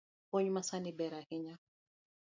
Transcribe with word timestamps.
Puonj 0.29 0.47
masani 0.55 0.91
ber 0.97 1.13
ahinya 1.19 1.55